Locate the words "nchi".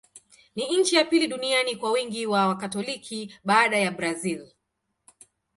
0.77-0.95